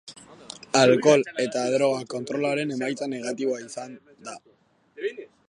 [0.79, 3.95] Alkohol eta droga kontrolaren emaitza negatiboa izan
[4.31, 4.35] da.